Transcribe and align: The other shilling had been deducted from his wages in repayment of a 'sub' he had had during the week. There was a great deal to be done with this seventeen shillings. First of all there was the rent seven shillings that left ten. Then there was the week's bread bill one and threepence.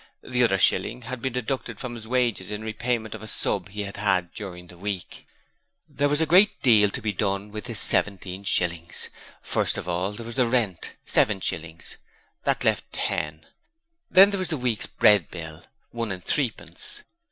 The 0.23 0.43
other 0.43 0.57
shilling 0.57 1.03
had 1.03 1.21
been 1.21 1.33
deducted 1.33 1.79
from 1.79 1.93
his 1.93 2.07
wages 2.07 2.49
in 2.49 2.63
repayment 2.63 3.13
of 3.13 3.21
a 3.21 3.27
'sub' 3.27 3.69
he 3.69 3.83
had 3.83 3.97
had 3.97 4.33
during 4.33 4.65
the 4.65 4.75
week. 4.79 5.27
There 5.87 6.09
was 6.09 6.19
a 6.21 6.25
great 6.25 6.59
deal 6.63 6.89
to 6.89 7.03
be 7.03 7.13
done 7.13 7.51
with 7.51 7.65
this 7.65 7.79
seventeen 7.79 8.43
shillings. 8.43 9.09
First 9.43 9.77
of 9.77 9.87
all 9.87 10.11
there 10.13 10.25
was 10.25 10.37
the 10.37 10.47
rent 10.47 10.95
seven 11.05 11.39
shillings 11.39 11.97
that 12.45 12.63
left 12.65 12.91
ten. 12.91 13.45
Then 14.09 14.31
there 14.31 14.39
was 14.39 14.49
the 14.49 14.57
week's 14.57 14.87
bread 14.87 15.29
bill 15.29 15.65
one 15.91 16.11
and 16.11 16.25
threepence. 16.25 17.03